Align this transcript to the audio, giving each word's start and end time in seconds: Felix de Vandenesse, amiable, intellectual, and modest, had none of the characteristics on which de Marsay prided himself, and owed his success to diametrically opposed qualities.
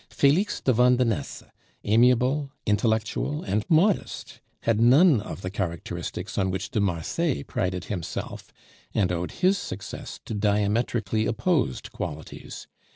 Felix 0.09 0.59
de 0.61 0.73
Vandenesse, 0.73 1.43
amiable, 1.83 2.49
intellectual, 2.65 3.43
and 3.43 3.63
modest, 3.69 4.41
had 4.61 4.81
none 4.81 5.21
of 5.21 5.41
the 5.43 5.51
characteristics 5.51 6.39
on 6.39 6.49
which 6.49 6.71
de 6.71 6.79
Marsay 6.79 7.43
prided 7.43 7.83
himself, 7.83 8.51
and 8.95 9.11
owed 9.11 9.29
his 9.45 9.59
success 9.59 10.19
to 10.25 10.33
diametrically 10.33 11.27
opposed 11.27 11.91
qualities. 11.91 12.65